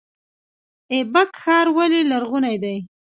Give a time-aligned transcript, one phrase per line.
[0.93, 2.75] ایبک ښار ولې لرغونی دی؟